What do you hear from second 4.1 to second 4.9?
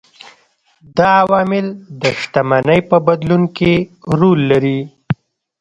رول لري.